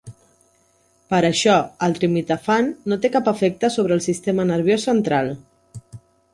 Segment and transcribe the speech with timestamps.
[1.13, 1.57] Per això,
[1.89, 5.35] el trimetafan no té cap efecte sobre el sistema nerviós central.